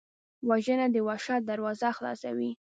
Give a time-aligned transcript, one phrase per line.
[0.49, 2.51] وژنه د وحشت دروازه خلاصوي